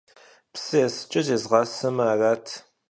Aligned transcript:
Псы 0.53 0.77
есыкӏэ 0.85 1.21
зезгъэсамэ 1.27 2.03
арат! 2.11 2.45